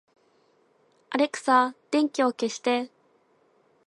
[1.11, 2.89] アレクサ、電気を消して